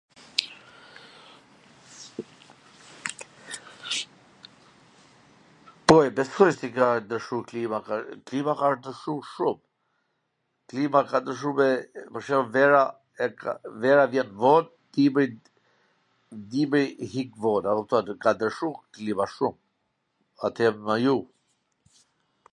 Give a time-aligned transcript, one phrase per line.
[5.87, 7.79] po e besoj se ka ndrwshu klima,
[8.27, 9.57] klima ka wsht ndrwshu shum,
[10.73, 11.67] klima ka ndrwshu me,
[12.11, 12.83] pwr shwmbull, vera,
[13.83, 14.63] vera vjen von,
[14.95, 15.27] dimri,
[16.55, 16.83] dimri
[17.25, 19.55] ik von, a kupton, ka ndrwshu klima shum,
[20.51, 21.17] ater nga ju